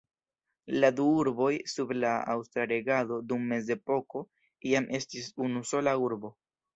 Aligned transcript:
La 0.83 0.87
du 0.99 1.03
urboj 1.17 1.49
sub 1.73 1.91
la 1.97 2.13
aŭstra 2.35 2.65
regado 2.71 3.19
dum 3.33 3.45
mezepoko 3.51 4.23
iam 4.71 4.89
estis 5.01 5.29
unu 5.49 5.63
sola 5.73 5.95
urbo. 6.07 6.33